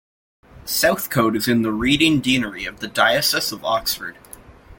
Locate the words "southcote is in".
0.65-1.61